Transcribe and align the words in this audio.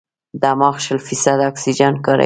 دماغ 0.41 0.75
شل 0.85 0.97
فیصده 1.07 1.43
اکسیجن 1.51 1.93
کاروي. 2.05 2.19